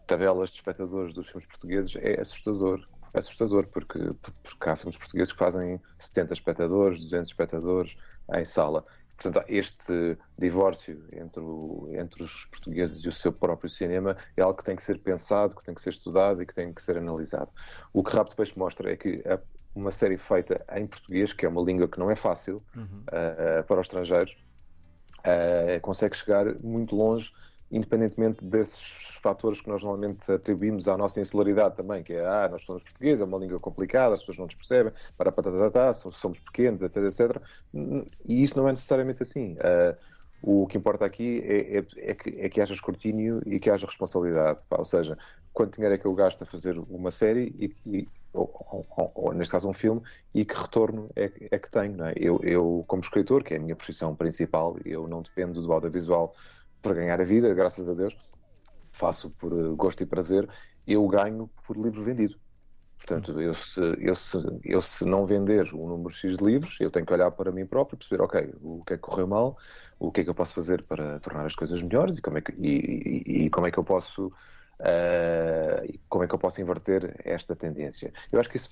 tabelas 0.07 0.49
de 0.49 0.55
espectadores 0.55 1.13
dos 1.13 1.27
filmes 1.27 1.45
portugueses, 1.47 1.95
é 1.97 2.19
assustador. 2.21 2.85
É 3.13 3.19
assustador, 3.19 3.67
porque, 3.67 3.99
porque 4.43 4.69
há 4.69 4.75
filmes 4.75 4.97
portugueses 4.97 5.31
que 5.31 5.39
fazem 5.39 5.79
70 5.97 6.33
espectadores, 6.33 6.99
200 6.99 7.29
espectadores 7.29 7.95
em 8.33 8.45
sala. 8.45 8.85
Portanto, 9.17 9.45
este 9.47 10.17
divórcio 10.37 11.01
entre, 11.13 11.39
o, 11.39 11.89
entre 11.93 12.23
os 12.23 12.45
portugueses 12.45 13.03
e 13.03 13.07
o 13.07 13.11
seu 13.13 13.31
próprio 13.31 13.69
cinema 13.69 14.17
é 14.35 14.41
algo 14.41 14.57
que 14.57 14.65
tem 14.65 14.75
que 14.75 14.83
ser 14.83 14.99
pensado, 14.99 15.55
que 15.55 15.63
tem 15.63 15.73
que 15.73 15.81
ser 15.81 15.91
estudado 15.91 16.41
e 16.41 16.45
que 16.45 16.53
tem 16.53 16.73
que 16.73 16.81
ser 16.81 16.97
analisado. 16.97 17.49
O 17.93 18.03
que 18.03 18.13
Rapto 18.13 18.35
Peixe 18.35 18.57
mostra 18.59 18.91
é 18.91 18.97
que 18.97 19.23
uma 19.73 19.91
série 19.91 20.17
feita 20.17 20.65
em 20.73 20.85
português, 20.85 21.33
que 21.33 21.45
é 21.45 21.49
uma 21.49 21.61
língua 21.61 21.87
que 21.87 21.99
não 21.99 22.11
é 22.11 22.15
fácil 22.15 22.61
uhum. 22.75 22.83
uh, 22.83 23.59
uh, 23.59 23.63
para 23.65 23.79
os 23.79 23.87
estrangeiros, 23.87 24.35
uh, 25.25 25.81
consegue 25.81 26.15
chegar 26.15 26.45
muito 26.61 26.95
longe, 26.95 27.31
independentemente 27.71 28.45
desses 28.45 29.05
fatores 29.21 29.59
que 29.59 29.67
nós 29.67 29.83
normalmente 29.83 30.31
atribuímos 30.31 30.87
à 30.87 30.95
nossa 30.95 31.19
insularidade 31.19 31.75
também, 31.75 32.03
que 32.03 32.13
é, 32.13 32.23
ah, 32.23 32.47
nós 32.49 32.63
somos 32.63 32.83
portugueses, 32.83 33.21
é 33.21 33.23
uma 33.23 33.39
língua 33.39 33.59
complicada, 33.59 34.13
as 34.13 34.19
pessoas 34.19 34.37
não 34.37 34.45
nos 34.45 34.53
percebem, 34.53 34.93
para 35.17 35.31
patatatá, 35.31 35.93
somos 35.93 36.39
pequenos, 36.39 36.83
etc, 36.83 36.97
etc. 36.97 37.41
E 38.23 38.43
isso 38.43 38.55
não 38.55 38.69
é 38.69 38.71
necessariamente 38.71 39.23
assim. 39.23 39.53
Uh, 39.53 39.97
o 40.43 40.67
que 40.67 40.77
importa 40.77 41.05
aqui 41.05 41.41
é, 41.43 41.79
é, 41.79 41.85
é, 42.11 42.13
que, 42.13 42.29
é 42.39 42.49
que 42.49 42.61
haja 42.61 42.73
escrutínio 42.73 43.41
e 43.47 43.59
que 43.59 43.67
haja 43.67 43.87
responsabilidade. 43.87 44.59
Pá. 44.69 44.77
Ou 44.77 44.85
seja, 44.85 45.17
quanto 45.51 45.75
dinheiro 45.75 45.95
é 45.95 45.97
que 45.97 46.05
eu 46.05 46.13
gasto 46.13 46.43
a 46.43 46.45
fazer 46.45 46.77
uma 46.87 47.09
série 47.09 47.51
e, 47.57 47.75
e 47.87 48.07
ou, 48.35 48.85
ou, 48.97 49.11
ou, 49.15 49.33
neste 49.33 49.51
caso 49.51 49.69
um 49.69 49.73
filme, 49.73 50.01
e 50.33 50.43
que 50.45 50.55
retorno 50.55 51.09
é, 51.15 51.31
é 51.51 51.59
que 51.59 51.71
tenho. 51.71 52.03
É? 52.03 52.13
Eu, 52.15 52.39
eu, 52.43 52.83
como 52.87 53.01
escritor, 53.01 53.43
que 53.43 53.53
é 53.53 53.57
a 53.57 53.59
minha 53.59 53.75
profissão 53.75 54.15
principal, 54.15 54.77
eu 54.85 55.07
não 55.07 55.21
dependo 55.21 55.61
do 55.61 55.71
audiovisual 55.71 56.35
para 56.81 56.93
ganhar 56.93 57.19
a 57.19 57.23
vida, 57.23 57.53
graças 57.53 57.89
a 57.89 57.93
Deus, 57.93 58.15
faço 58.91 59.29
por 59.31 59.51
eh, 59.51 59.75
gosto 59.75 60.03
e 60.03 60.05
prazer, 60.05 60.47
eu 60.85 61.07
ganho 61.07 61.49
por 61.65 61.77
livro 61.77 62.03
vendido. 62.03 62.37
Portanto, 62.97 63.39
eu 63.39 63.53
se, 63.53 63.79
eu, 63.99 64.15
se, 64.15 64.37
eu 64.63 64.81
se 64.81 65.05
não 65.05 65.25
vender 65.25 65.73
um 65.73 65.87
número 65.87 66.13
X 66.13 66.37
de 66.37 66.43
livros, 66.43 66.77
eu 66.79 66.89
tenho 66.89 67.05
que 67.05 67.13
olhar 67.13 67.29
para 67.31 67.51
mim 67.51 67.65
próprio 67.65 67.95
e 67.95 67.99
perceber, 67.99 68.23
ok, 68.23 68.53
o 68.61 68.83
que 68.85 68.93
é 68.93 68.95
que 68.97 69.01
correu 69.01 69.27
mal, 69.27 69.57
o 69.99 70.11
que 70.11 70.21
é 70.21 70.23
que 70.23 70.29
eu 70.29 70.35
posso 70.35 70.53
fazer 70.53 70.83
para 70.83 71.19
tornar 71.19 71.45
as 71.45 71.55
coisas 71.55 71.81
melhores 71.81 72.17
e 72.17 72.21
como 72.21 72.37
é 72.37 72.41
que, 72.41 72.53
e, 72.53 73.23
e, 73.25 73.45
e 73.45 73.49
como 73.49 73.67
é 73.67 73.71
que 73.71 73.77
eu 73.77 73.83
posso 73.83 74.31
uh, 74.79 75.99
como 76.09 76.23
é 76.23 76.27
que 76.27 76.33
eu 76.33 76.39
posso 76.39 76.61
inverter 76.61 77.15
esta 77.23 77.55
tendência. 77.55 78.13
Eu 78.31 78.39
acho 78.39 78.49
que 78.49 78.57
isso 78.57 78.69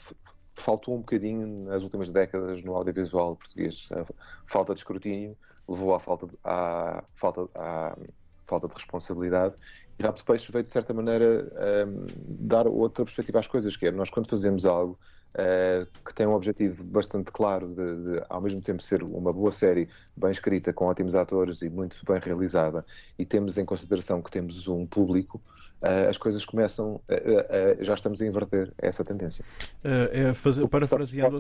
faltou 0.56 0.96
um 0.96 1.00
bocadinho 1.00 1.66
nas 1.66 1.84
últimas 1.84 2.12
décadas 2.12 2.64
no 2.64 2.76
audiovisual 2.76 3.36
português. 3.36 3.88
A 3.92 4.06
falta 4.46 4.74
de 4.74 4.80
escrutínio 4.80 5.36
levou 5.68 5.94
à 5.96 6.00
falta 6.00 6.28
de, 6.28 6.34
à 6.44 7.04
falta, 7.16 7.48
à 7.56 7.98
falta 8.46 8.68
de 8.68 8.74
responsabilidade. 8.74 9.56
E 9.98 10.04
Rapto 10.04 10.26
Peixe 10.26 10.52
veio, 10.52 10.64
de 10.64 10.72
certa 10.72 10.94
maneira, 10.94 11.52
um, 11.88 12.06
dar 12.48 12.68
outra 12.68 13.04
perspectiva 13.06 13.40
às 13.40 13.48
coisas, 13.48 13.76
que 13.76 13.88
é, 13.88 13.92
nós 13.92 14.10
quando 14.10 14.30
fazemos 14.30 14.66
algo 14.66 14.98
uh, 15.34 15.88
que 16.06 16.14
tem 16.14 16.26
um 16.26 16.34
objetivo 16.34 16.84
bastante 16.84 17.32
claro 17.32 17.68
de, 17.68 17.76
de, 17.76 18.24
ao 18.30 18.42
mesmo 18.42 18.62
tempo, 18.62 18.82
ser 18.82 19.04
uma 19.04 19.34
boa 19.34 19.52
série, 19.52 19.88
bem 20.16 20.32
escrita, 20.32 20.72
com 20.72 20.86
ótimos 20.86 21.16
atores 21.16 21.62
e 21.62 21.70
muito 21.70 21.98
bem 22.06 22.20
realizada, 22.20 22.86
e 23.18 23.26
temos 23.26 23.58
em 23.58 23.66
consideração 23.66 24.22
que 24.22 24.32
temos 24.32 24.68
um 24.68 24.86
público, 24.86 25.42
uh, 25.82 26.10
as 26.10 26.18
coisas 26.18 26.46
começam, 26.46 26.96
uh, 26.96 27.84
já 27.84 27.94
estamos 27.94 28.22
a 28.22 28.26
inverter 28.26 28.72
essa 28.78 29.04
tendência. 29.04 29.44
é 29.84 30.34
fazer, 30.34 30.68
parafraseando... 30.68 31.40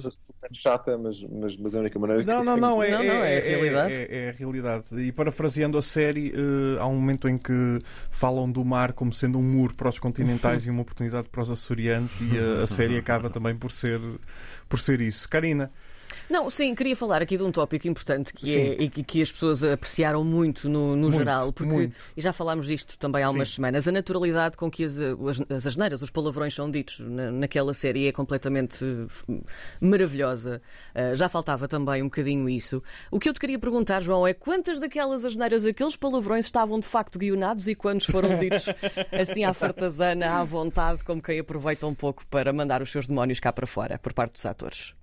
Chata, 0.51 0.97
mas, 0.97 1.21
mas, 1.23 1.57
mas 1.57 1.73
é 1.73 1.77
a 1.77 1.81
única 1.81 1.97
maneira 1.99 2.23
não, 2.23 2.39
que... 2.39 2.45
Não, 2.45 2.57
não, 2.57 2.83
é, 2.83 2.91
não, 2.91 3.03
não, 3.03 3.23
é, 3.23 3.35
é, 3.35 3.39
a 3.39 3.41
realidade. 3.41 3.93
É, 3.93 4.25
é, 4.25 4.29
a 4.29 4.31
realidade. 4.33 4.85
E 4.99 5.11
parafraseando 5.11 5.77
a 5.77 5.81
série, 5.81 6.33
há 6.79 6.85
um 6.85 6.95
momento 6.95 7.27
em 7.27 7.37
que 7.37 7.79
falam 8.11 8.51
do 8.51 8.63
mar 8.63 8.93
como 8.93 9.13
sendo 9.13 9.39
um 9.39 9.43
muro 9.43 9.73
para 9.73 9.89
os 9.89 9.97
continentais 9.97 10.65
e 10.67 10.69
uma 10.69 10.81
oportunidade 10.81 11.29
para 11.29 11.41
os 11.41 11.51
açorianos 11.51 12.11
e 12.21 12.37
a, 12.37 12.63
a 12.63 12.67
série 12.67 12.97
acaba 12.97 13.29
também 13.29 13.55
por 13.55 13.71
ser, 13.71 13.82
por 14.69 14.79
ser 14.79 15.01
isso. 15.01 15.27
Karina... 15.29 15.71
Não, 16.29 16.49
sim, 16.49 16.73
queria 16.73 16.95
falar 16.95 17.21
aqui 17.21 17.37
de 17.37 17.43
um 17.43 17.51
tópico 17.51 17.87
importante 17.87 18.33
que 18.33 18.57
é 18.57 18.83
e 18.83 18.89
que 18.89 19.21
as 19.21 19.31
pessoas 19.31 19.63
apreciaram 19.63 20.23
muito 20.23 20.69
no, 20.69 20.95
no 20.95 21.03
muito, 21.03 21.17
geral, 21.17 21.51
porque 21.51 21.71
muito. 21.71 22.01
e 22.15 22.21
já 22.21 22.33
falámos 22.33 22.67
disto 22.67 22.97
também 22.97 23.23
há 23.23 23.29
umas 23.29 23.49
sim. 23.49 23.55
semanas, 23.55 23.87
a 23.87 23.91
naturalidade 23.91 24.57
com 24.57 24.69
que 24.69 24.83
as, 24.83 24.97
as, 24.97 25.41
as 25.49 25.67
asneiras, 25.67 26.01
os 26.01 26.09
palavrões 26.09 26.53
são 26.53 26.69
ditos 26.69 26.99
na, 26.99 27.31
naquela 27.31 27.73
série 27.73 28.07
é 28.07 28.11
completamente 28.11 28.85
maravilhosa. 29.79 30.61
Uh, 30.95 31.15
já 31.15 31.27
faltava 31.27 31.67
também 31.67 32.01
um 32.01 32.05
bocadinho 32.05 32.49
isso. 32.49 32.81
O 33.11 33.19
que 33.19 33.29
eu 33.29 33.33
te 33.33 33.39
queria 33.39 33.59
perguntar, 33.59 34.01
João, 34.01 34.25
é 34.25 34.33
quantas 34.33 34.79
daquelas 34.79 35.25
asneiras, 35.25 35.65
aqueles 35.65 35.95
palavrões 35.95 36.45
estavam 36.45 36.79
de 36.79 36.87
facto 36.87 37.19
guionados 37.19 37.67
e 37.67 37.75
quantos 37.75 38.07
foram 38.07 38.37
ditos 38.37 38.65
assim 39.11 39.43
à 39.43 39.53
fartazana, 39.53 40.39
à 40.39 40.43
vontade, 40.43 41.03
como 41.03 41.21
quem 41.21 41.39
aproveita 41.39 41.85
um 41.87 41.95
pouco 41.95 42.25
para 42.27 42.51
mandar 42.53 42.81
os 42.81 42.91
seus 42.91 43.07
demónios 43.07 43.39
cá 43.39 43.51
para 43.51 43.67
fora, 43.67 43.99
por 43.99 44.13
parte 44.13 44.33
dos 44.33 44.45
atores? 44.45 44.93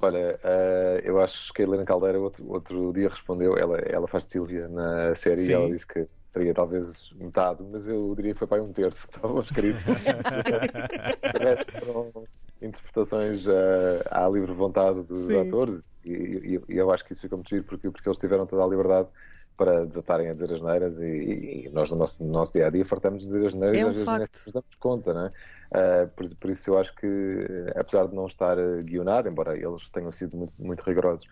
Olha, 0.00 0.38
uh, 0.44 0.98
eu 1.02 1.20
acho 1.20 1.52
que 1.52 1.62
a 1.62 1.64
Helena 1.64 1.84
Caldeira 1.84 2.20
outro, 2.20 2.46
outro 2.50 2.92
dia 2.92 3.08
respondeu, 3.08 3.56
ela, 3.56 3.78
ela 3.78 4.06
faz 4.06 4.24
Silvia 4.24 4.68
na 4.68 5.14
série 5.14 5.46
Sim. 5.46 5.50
e 5.50 5.54
ela 5.54 5.70
disse 5.70 5.86
que 5.86 6.06
seria 6.32 6.52
talvez 6.52 7.10
metade, 7.14 7.62
mas 7.62 7.88
eu 7.88 8.14
diria 8.14 8.34
que 8.34 8.38
foi 8.38 8.46
para 8.46 8.62
um 8.62 8.72
terço 8.72 9.08
que 9.08 9.16
estavam 9.16 9.40
escritos. 9.40 9.82
foram 11.80 12.12
interpretações 12.60 13.46
uh, 13.46 14.02
à 14.10 14.28
livre 14.28 14.52
vontade 14.52 15.02
dos 15.02 15.28
Sim. 15.28 15.48
atores 15.48 15.80
e, 16.04 16.12
e, 16.12 16.60
e, 16.68 16.76
eu 16.76 16.90
acho 16.90 17.04
que 17.04 17.12
isso 17.12 17.22
fica 17.22 17.36
muito 17.36 17.48
giro 17.48 17.64
porque, 17.64 17.90
porque 17.90 18.08
eles 18.08 18.18
tiveram 18.18 18.46
toda 18.46 18.62
a 18.62 18.66
liberdade 18.66 19.08
para 19.56 19.86
desatarem 19.86 20.28
a 20.28 20.32
dizer 20.34 20.52
as 20.52 20.60
neiras 20.62 20.98
e, 20.98 21.66
e, 21.66 21.70
nós 21.72 21.90
no 21.90 21.96
nosso, 21.96 22.22
no 22.22 22.30
nosso 22.30 22.52
dia 22.52 22.66
a 22.66 22.70
dia 22.70 22.84
fartamos 22.84 23.22
de 23.22 23.26
dizer 23.32 23.46
as 23.46 23.54
neiras 23.54 23.78
é 23.78 23.84
um 23.84 23.88
às 23.90 23.96
vezes 23.96 24.06
nem 24.06 24.18
nos 24.18 24.52
damos 24.52 24.74
conta, 24.78 25.14
não 25.14 25.26
é? 25.26 25.32
Uh, 25.66 26.08
por, 26.08 26.34
por, 26.36 26.50
isso 26.50 26.70
eu 26.70 26.78
acho 26.78 26.94
que, 26.94 27.46
apesar 27.74 28.06
de 28.06 28.14
não 28.14 28.26
estar 28.26 28.56
guionado, 28.82 29.28
embora 29.28 29.56
eles 29.56 29.88
tenham 29.90 30.12
sido 30.12 30.36
muito, 30.36 30.54
muito 30.62 30.82
rigorosos 30.82 31.26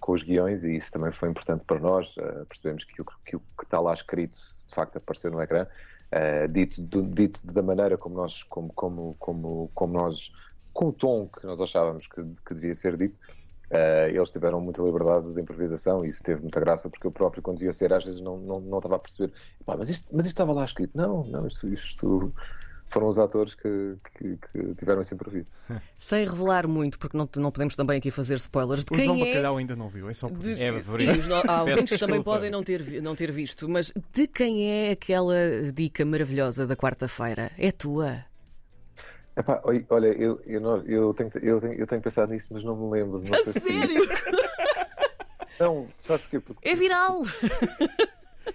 com 0.00 0.12
os 0.12 0.22
guiões, 0.22 0.62
e 0.62 0.76
isso 0.76 0.90
também 0.92 1.12
foi 1.12 1.28
importante 1.28 1.64
para 1.64 1.78
nós, 1.78 2.06
uh, 2.16 2.46
percebemos 2.46 2.84
que 2.84 3.02
o, 3.02 3.04
que 3.04 3.36
que 3.36 3.64
está 3.64 3.80
lá 3.80 3.92
escrito 3.92 4.38
de 4.68 4.74
facto 4.74 4.96
apareceu 4.96 5.30
no 5.30 5.40
ecrã, 5.40 5.66
uh, 5.66 6.48
dito, 6.48 6.80
do, 6.80 7.02
dito 7.02 7.40
da 7.46 7.62
maneira 7.62 7.98
como 7.98 8.14
nós, 8.14 8.42
como, 8.44 8.72
como, 8.72 9.16
como, 9.18 9.70
como 9.74 9.92
nós, 9.92 10.32
com 10.72 10.88
o 10.88 10.92
tom 10.92 11.28
que 11.28 11.46
nós 11.46 11.60
achávamos 11.60 12.06
que, 12.06 12.22
que 12.46 12.54
devia 12.54 12.74
ser 12.74 12.96
dito, 12.96 13.18
Uh, 13.74 14.06
eles 14.08 14.30
tiveram 14.30 14.60
muita 14.60 14.80
liberdade 14.80 15.32
de 15.32 15.40
improvisação 15.40 16.04
e 16.04 16.08
isso 16.08 16.22
teve 16.22 16.40
muita 16.40 16.60
graça, 16.60 16.88
porque 16.88 17.08
eu 17.08 17.10
próprio, 17.10 17.42
quando 17.42 17.58
devia 17.58 17.72
ser, 17.72 17.92
às 17.92 18.04
vezes 18.04 18.20
não, 18.20 18.38
não, 18.38 18.60
não 18.60 18.78
estava 18.78 18.94
a 18.94 18.98
perceber, 19.00 19.32
mas, 19.66 19.90
isto, 19.90 20.06
mas 20.12 20.26
isto 20.26 20.34
estava 20.34 20.52
lá 20.52 20.64
escrito. 20.64 20.92
Não, 20.94 21.24
não, 21.24 21.44
isto, 21.48 21.66
isto 21.66 22.32
foram 22.88 23.08
os 23.08 23.18
atores 23.18 23.54
que, 23.54 23.96
que, 24.16 24.36
que, 24.36 24.74
tiveram 24.76 25.02
esse 25.02 25.12
improviso. 25.12 25.48
Sem 25.98 26.24
revelar 26.24 26.68
muito, 26.68 27.00
porque 27.00 27.16
não, 27.18 27.28
não 27.36 27.50
podemos 27.50 27.74
também 27.74 27.98
aqui 27.98 28.12
fazer 28.12 28.36
spoilers 28.36 28.84
de 28.84 28.92
o 28.92 28.96
quem 28.96 29.06
João 29.06 29.18
é... 29.18 29.26
Bacalhau 29.26 29.56
ainda 29.56 29.74
não 29.74 29.88
viu, 29.88 30.08
é 30.08 30.14
só 30.14 30.28
por 30.28 30.38
de... 30.38 30.52
isso. 30.52 30.62
É 30.62 30.80
por 30.80 31.00
isso. 31.00 31.34
Há 31.34 31.58
alguns 31.58 31.90
que 31.90 31.98
também 31.98 32.22
podem 32.22 32.52
não 32.52 32.62
ter, 32.62 33.02
não 33.02 33.16
ter 33.16 33.32
visto, 33.32 33.68
mas 33.68 33.92
de 34.12 34.28
quem 34.28 34.70
é 34.70 34.92
aquela 34.92 35.34
dica 35.74 36.04
maravilhosa 36.04 36.64
da 36.64 36.76
quarta-feira? 36.76 37.50
É 37.58 37.72
tua? 37.72 38.24
Epá, 39.36 39.60
olha, 39.64 40.08
eu, 40.08 40.40
eu, 40.46 40.60
não, 40.60 40.76
eu, 40.82 41.12
tenho, 41.12 41.30
eu, 41.42 41.60
tenho, 41.60 41.74
eu 41.74 41.86
tenho 41.86 42.00
pensado 42.00 42.32
nisso, 42.32 42.48
mas 42.50 42.62
não 42.62 42.76
me 42.76 42.92
lembro. 42.92 43.20
Não 43.20 43.34
A 43.34 43.44
sério? 43.44 44.06
Se... 44.06 44.54
Não, 45.58 45.86
sabe 46.04 46.20
porquê? 46.22 46.40
Porque... 46.40 46.68
É 46.68 46.74
viral! 46.74 47.22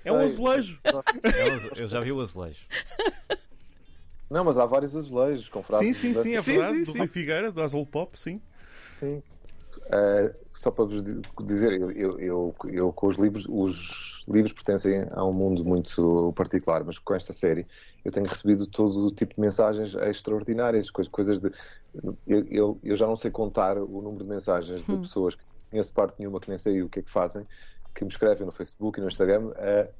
É 0.05 0.11
um 0.11 0.19
azulejo. 0.19 0.79
Eu 1.75 1.87
já 1.87 1.99
vi 1.99 2.11
o 2.11 2.21
azulejo. 2.21 2.65
Não, 4.29 4.43
mas 4.43 4.57
há 4.57 4.65
vários 4.65 4.95
azulejos 4.95 5.49
com 5.49 5.63
frases. 5.63 5.97
Sim, 5.97 6.13
sim, 6.13 6.21
sim, 6.21 6.35
é 6.35 6.41
verdade. 6.41 6.77
Sim, 6.77 6.85
sim, 6.85 6.91
do 6.91 6.97
Rui 6.99 7.07
Figueira, 7.07 7.51
do 7.51 7.63
Azul 7.63 7.85
Pop, 7.85 8.17
sim. 8.17 8.39
Sim. 8.99 9.23
Uh, 9.89 10.31
só 10.53 10.69
para 10.69 10.85
vos 10.85 11.01
dizer, 11.01 11.73
eu, 11.73 11.91
eu, 11.91 12.19
eu, 12.19 12.55
eu, 12.65 12.93
com 12.93 13.07
os 13.07 13.17
livros, 13.17 13.45
os 13.49 14.23
livros 14.27 14.53
pertencem 14.53 15.07
a 15.09 15.25
um 15.25 15.33
mundo 15.33 15.65
muito 15.65 16.31
particular, 16.35 16.83
mas 16.83 16.99
com 16.99 17.15
esta 17.15 17.33
série 17.33 17.65
eu 18.05 18.11
tenho 18.11 18.27
recebido 18.27 18.67
todo 18.67 19.07
o 19.07 19.11
tipo 19.11 19.33
de 19.33 19.41
mensagens 19.41 19.95
extraordinárias, 19.95 20.91
coisas 20.91 21.39
de. 21.39 21.51
Eu, 22.27 22.79
eu, 22.83 22.95
já 22.95 23.07
não 23.07 23.15
sei 23.15 23.31
contar 23.31 23.77
o 23.77 24.01
número 24.01 24.23
de 24.23 24.29
mensagens 24.29 24.85
de 24.85 24.91
hum. 24.91 25.01
pessoas 25.01 25.33
que 25.33 25.41
conheço 25.71 25.91
parte 25.91 26.19
nenhuma 26.19 26.39
que 26.39 26.49
nem 26.49 26.59
sei 26.59 26.83
o 26.83 26.89
que 26.89 26.99
é 26.99 27.01
que 27.01 27.11
fazem, 27.11 27.47
que 27.95 28.03
me 28.03 28.11
escrevem 28.11 28.45
no 28.45 28.51
Facebook 28.51 28.99
e 28.99 29.01
no 29.01 29.07
Instagram 29.07 29.51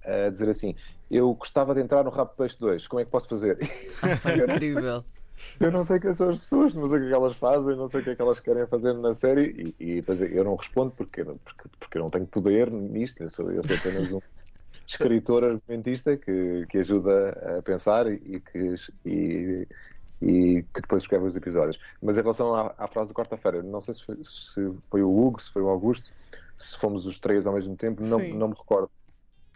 a, 0.06 0.26
a 0.26 0.30
dizer 0.30 0.50
assim: 0.50 0.76
Eu 1.10 1.34
gostava 1.34 1.74
de 1.74 1.82
entrar 1.82 2.04
no 2.04 2.12
Rap 2.12 2.36
Peixe 2.38 2.58
2, 2.60 2.88
como 2.88 3.00
é 3.00 3.06
que 3.06 3.12
posso 3.12 3.28
fazer? 3.28 3.58
Incrível. 4.54 5.04
Eu 5.60 5.72
não 5.72 5.84
sei 5.84 6.00
quem 6.00 6.14
são 6.16 6.30
as 6.30 6.38
pessoas, 6.40 6.74
não 6.74 6.88
sei 6.90 6.98
o 6.98 7.02
que, 7.02 7.08
é 7.08 7.10
que 7.10 7.16
elas 7.16 7.36
fazem, 7.38 7.76
não 7.76 7.90
sei 7.90 8.02
o 8.02 8.04
que 8.04 8.10
é 8.12 8.16
que 8.16 8.22
elas 8.22 8.40
querem 8.40 8.68
fazer 8.68 8.94
na 8.94 9.14
série 9.14 9.76
e, 9.80 9.92
e 9.92 9.96
depois 9.96 10.22
eu 10.22 10.44
não 10.44 10.56
respondo 10.56 10.92
porque, 10.92 11.24
porque, 11.24 11.70
porque 11.80 11.98
eu 11.98 12.04
não 12.04 12.10
tenho 12.10 12.28
poder 12.28 12.72
nisto, 12.72 13.22
eu 13.24 13.30
sou, 13.30 13.52
eu 13.52 13.64
sou 13.64 13.76
apenas 13.76 14.12
um 14.12 14.22
escritor 14.88 15.44
argumentista 15.44 16.18
que, 16.18 16.66
que 16.68 16.78
ajuda 16.80 17.60
a 17.60 17.62
pensar 17.62 18.08
e 18.12 18.42
que, 18.42 18.76
e, 19.06 19.68
e 20.22 20.64
que 20.64 20.82
depois 20.82 21.04
escreve 21.04 21.26
os 21.26 21.36
episódios. 21.36 21.80
Mas 22.02 22.18
em 22.18 22.22
relação 22.22 22.54
à, 22.56 22.74
à 22.78 22.88
frase 22.88 23.10
do 23.10 23.14
quarta-feira, 23.14 23.64
não 23.64 23.82
sei 23.82 23.94
se 23.94 24.04
foi, 24.06 24.18
se 24.24 24.74
foi, 24.90 25.02
o 25.04 25.10
Hugo, 25.18 25.42
se 25.42 25.52
foi 25.52 25.62
o 25.62 25.70
Augusto, 25.70 26.12
se 26.58 26.78
fomos 26.78 27.06
os 27.06 27.20
três 27.20 27.46
ao 27.48 27.54
mesmo 27.54 27.76
tempo, 27.78 28.02
não, 28.04 28.28
não 28.28 28.50
me 28.50 28.56
recordo. 28.56 28.92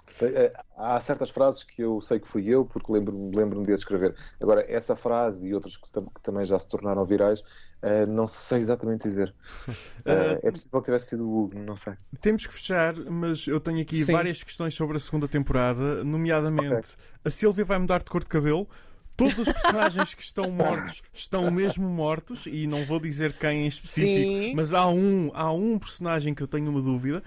Sei, 0.08 0.30
é, 0.36 0.54
há 0.78 1.00
certas 1.00 1.30
frases 1.30 1.64
que 1.64 1.82
eu 1.82 2.00
sei 2.00 2.20
que 2.20 2.28
fui 2.28 2.48
eu, 2.48 2.66
porque 2.66 2.92
lembro-me 2.92 3.36
lembro 3.36 3.64
de 3.64 3.72
escrever. 3.72 4.16
Agora, 4.42 4.64
essa 4.72 4.96
frase 4.96 5.48
e 5.48 5.54
outras 5.54 5.76
que, 5.76 5.90
que 5.92 6.22
também 6.22 6.46
já 6.46 6.60
se 6.60 6.68
tornaram 6.68 7.04
virais, 7.06 7.40
uh, 7.40 8.06
não 8.08 8.28
sei 8.28 8.60
exatamente 8.60 9.08
dizer. 9.08 9.34
Uh, 9.68 10.38
é 10.44 10.52
possível 10.52 10.82
que 10.82 10.86
tivesse 10.86 11.10
sido 11.10 11.28
o 11.28 11.44
Hugo, 11.44 11.58
não 11.60 11.78
sei. 11.78 11.94
Temos 12.22 12.46
que 12.46 12.54
fechar, 12.54 12.96
mas 12.96 13.48
eu 13.48 13.60
tenho 13.60 13.82
aqui 13.82 14.04
Sim. 14.04 14.14
várias 14.14 14.44
questões 14.44 14.76
sobre 14.76 14.98
a 14.98 15.00
segunda 15.00 15.28
temporada, 15.28 16.04
nomeadamente 16.04 16.74
okay. 16.74 17.06
a 17.26 17.30
Silvia 17.30 17.66
vai 17.66 17.80
mudar 17.80 18.00
de 18.00 18.06
cor 18.06 18.22
de 18.22 18.30
cabelo. 18.30 18.68
Todos 19.16 19.40
os 19.40 19.46
personagens 19.46 20.14
que 20.14 20.24
estão 20.24 20.50
mortos 20.50 21.02
estão 21.14 21.50
mesmo 21.52 21.88
mortos, 21.88 22.46
e 22.46 22.68
não 22.68 22.84
vou 22.86 23.00
dizer 23.00 23.34
quem 23.34 23.66
em 23.66 23.68
específico, 23.68 24.32
Sim. 24.32 24.54
mas 24.56 24.74
há 24.74 24.88
um, 24.88 25.32
há 25.34 25.52
um 25.52 25.78
personagem 25.78 26.34
que 26.34 26.42
eu 26.42 26.48
tenho 26.48 26.70
uma 26.70 26.82
dúvida. 26.82 27.22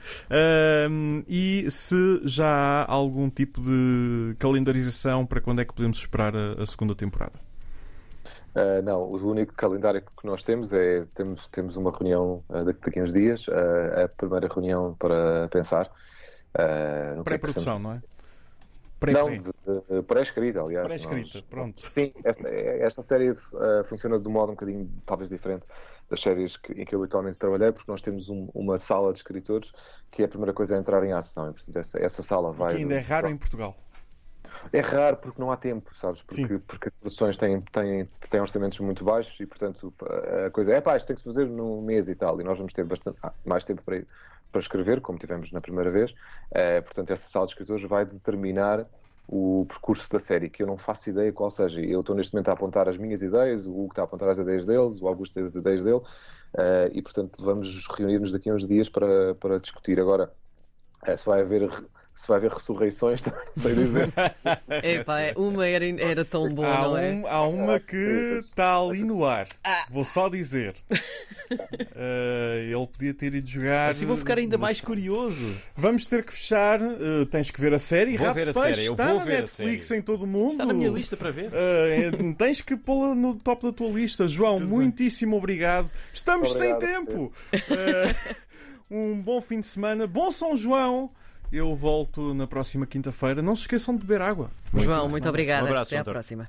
Um, 0.90 1.23
e 1.28 1.71
se 1.71 2.21
já 2.25 2.83
há 2.83 2.93
algum 2.93 3.31
tipo 3.31 3.61
de 3.61 4.35
calendarização 4.38 5.25
para 5.25 5.40
quando 5.40 5.61
é 5.61 5.64
que 5.64 5.75
podemos 5.75 5.99
esperar 5.99 6.35
a, 6.37 6.62
a 6.62 6.66
segunda 6.66 6.95
temporada? 6.95 7.35
Uh, 8.57 8.83
não, 8.83 9.02
o 9.02 9.31
único 9.31 9.52
calendário 9.52 10.00
que 10.00 10.26
nós 10.26 10.43
temos 10.43 10.73
é 10.73 11.05
temos, 11.14 11.47
temos 11.49 11.76
uma 11.76 11.90
reunião 11.90 12.43
uh, 12.49 12.64
daqui 12.64 12.99
a 12.99 13.02
uns 13.02 13.12
dias, 13.12 13.47
uh, 13.49 14.05
a 14.05 14.09
primeira 14.09 14.49
reunião 14.49 14.97
para 14.99 15.47
pensar. 15.49 15.90
Uh, 16.55 17.23
Pré-produção, 17.23 17.78
não 17.78 17.93
é? 17.93 18.02
Pré 18.98 19.12
não, 19.12 19.28
pré-escrita, 20.04 20.62
aliás. 20.62 20.86
Pré-escrita, 20.86 21.42
pronto. 21.50 21.84
Sim, 21.84 22.12
esta, 22.24 22.48
esta 22.48 23.02
série 23.02 23.30
uh, 23.30 23.84
funciona 23.84 24.18
de 24.18 24.26
um 24.26 24.30
modo 24.30 24.52
um 24.52 24.54
bocadinho, 24.54 24.90
talvez, 25.04 25.28
diferente 25.28 25.64
das 26.08 26.20
séries 26.20 26.56
que, 26.56 26.72
em 26.72 26.84
que 26.84 26.94
eu 26.94 27.00
habitualmente 27.00 27.36
trabalhei, 27.36 27.72
porque 27.72 27.90
nós 27.90 28.00
temos 28.00 28.28
um, 28.28 28.48
uma 28.54 28.78
sala 28.78 29.12
de 29.12 29.18
escritores 29.18 29.72
que 30.10 30.22
é 30.22 30.24
a 30.24 30.28
primeira 30.28 30.52
coisa 30.52 30.76
a 30.76 30.78
entrar 30.78 31.04
em 31.04 31.12
ação. 31.12 31.50
E, 31.50 31.52
portanto, 31.52 31.76
essa, 31.76 31.98
essa 31.98 32.22
sala 32.22 32.52
vai. 32.52 32.74
Que 32.74 32.82
ainda 32.82 32.94
é 32.94 33.00
raro 33.00 33.28
em 33.28 33.36
Portugal. 33.36 33.76
É 34.73 34.80
raro 34.80 35.16
porque 35.16 35.40
não 35.40 35.50
há 35.50 35.56
tempo, 35.56 35.90
sabes? 35.96 36.23
Porque, 36.23 36.58
porque 36.58 36.88
as 36.88 36.94
produções 36.94 37.37
têm, 37.37 37.61
têm, 37.61 38.08
têm 38.30 38.40
orçamentos 38.40 38.78
muito 38.80 39.04
baixos 39.04 39.38
e, 39.40 39.46
portanto, 39.46 39.92
a 40.46 40.50
coisa 40.50 40.73
é 40.75 40.80
pá, 40.80 40.96
isto 40.96 41.06
tem 41.06 41.14
que 41.16 41.23
se 41.23 41.25
fazer 41.25 41.46
num 41.46 41.80
mês 41.82 42.08
e 42.08 42.14
tal. 42.14 42.40
E 42.40 42.44
nós 42.44 42.58
vamos 42.58 42.73
ter 42.73 42.85
bastante, 42.85 43.18
ah, 43.23 43.32
mais 43.44 43.64
tempo 43.64 43.82
para, 43.82 44.02
para 44.52 44.61
escrever, 44.61 45.00
como 45.00 45.18
tivemos 45.18 45.50
na 45.52 45.61
primeira 45.61 45.90
vez. 45.90 46.11
Uh, 46.50 46.82
portanto, 46.85 47.11
essa 47.11 47.28
sala 47.28 47.46
de 47.46 47.52
escritores 47.52 47.88
vai 47.88 48.04
determinar 48.04 48.87
o 49.28 49.66
percurso 49.68 50.08
da 50.11 50.20
série, 50.20 50.49
que 50.49 50.62
eu 50.62 50.66
não 50.66 50.76
faço 50.76 51.11
ideia 51.11 51.32
qual 51.32 51.50
seja. 51.50 51.80
Eu 51.80 52.00
estou 52.00 52.14
neste 52.14 52.32
momento 52.32 52.49
a 52.49 52.52
apontar 52.52 52.88
as 52.88 52.96
minhas 52.96 53.23
ideias, 53.23 53.66
o 53.66 53.70
Hugo 53.70 53.92
está 53.92 54.02
a 54.02 54.04
apontar 54.04 54.28
as 54.28 54.38
ideias 54.38 54.64
deles, 54.64 55.00
o 55.00 55.08
Augusto 55.08 55.35
tem 55.35 55.44
as 55.44 55.54
ideias 55.54 55.82
dele, 55.82 55.96
uh, 55.96 56.90
e 56.92 57.02
portanto 57.02 57.42
vamos 57.44 57.87
reunir-nos 57.88 58.32
daqui 58.32 58.50
a 58.50 58.54
uns 58.54 58.66
dias 58.66 58.88
para, 58.88 59.35
para 59.37 59.58
discutir. 59.58 59.99
Agora, 60.00 60.32
É, 61.04 61.14
se 61.16 61.25
vai 61.26 61.40
haver 61.42 61.68
se 62.16 62.26
vai 62.26 62.38
haver 62.38 62.50
ressurreições, 62.50 63.20
também 63.20 63.38
não 63.54 63.62
sei 63.62 63.75
dizer. 63.75 64.12
Epá, 64.82 65.20
é, 65.20 65.35
uma 65.37 65.66
era, 65.66 65.85
era 66.00 66.25
tão 66.25 66.49
boa, 66.49 66.66
Há, 66.66 66.82
não 66.82 66.96
é? 66.99 67.11
um- 67.12 67.26
há 67.26 67.46
uma 67.46 67.78
que 67.78 68.40
está 68.49 68.78
ali 68.80 69.04
no 69.04 69.25
ar. 69.25 69.46
Vou 69.90 70.04
só 70.04 70.28
dizer. 70.28 70.75
Eh, 71.94 72.70
ele 72.76 72.87
podia 72.88 73.14
ter 73.14 73.32
ido 73.32 73.49
jogar. 73.49 73.90
Assim 73.90 74.04
vou 74.04 74.16
ficar 74.16 74.37
ainda 74.37 74.58
mais 74.58 74.80
curioso. 74.80 75.54
Vamos 75.76 76.04
ter 76.04 76.25
que 76.25 76.32
fechar. 76.32 76.80
eh, 76.82 77.25
tens 77.30 77.52
que 77.52 77.61
ver 77.61 77.73
a 77.73 77.78
série. 77.78 78.16
Vou 78.16 78.26
Rapto 78.26 78.35
ver 78.44 78.49
a 78.50 78.52
Peixe 78.52 78.75
série, 78.75 78.87
eu 78.87 78.92
está 78.92 79.06
vou 79.12 79.20
ver 79.20 79.37
a 79.37 79.40
Netflix 79.42 79.87
série. 79.87 80.00
em 80.00 80.02
todo 80.02 80.23
o 80.25 80.26
mundo. 80.26 80.50
Está 80.52 80.66
na 80.66 80.73
minha 80.75 80.90
lista 80.90 81.16
para 81.16 81.30
ver. 81.30 81.50
Eh, 81.52 82.11
tens 82.37 82.61
que 82.61 82.76
pô-la 82.76 83.14
no 83.14 83.37
top 83.37 83.62
da 83.64 83.73
tua 83.73 83.88
lista. 83.90 84.26
João, 84.26 84.58
muitíssimo 84.58 85.37
obrigado. 85.37 85.92
Estamos 86.12 86.50
Obrigado, 86.50 86.80
sem 86.80 86.94
tempo. 87.04 87.32
Um 88.90 89.20
bom 89.23 89.40
fim 89.40 89.61
de 89.61 89.66
semana. 89.66 90.04
Bom 90.06 90.30
São 90.32 90.56
João. 90.56 91.11
Eu 91.52 91.74
volto 91.74 92.34
na 92.34 92.46
próxima 92.46 92.86
quinta-feira. 92.86 93.40
Não 93.40 93.54
se 93.54 93.62
esqueçam 93.62 93.94
de 93.96 94.04
beber 94.04 94.20
água. 94.20 94.50
João, 94.74 95.08
muito 95.08 95.28
obrigada. 95.28 95.64
Um 95.64 95.68
abraço, 95.68 95.94
Até 95.94 95.98
à 96.00 96.04
próxima. 96.04 96.44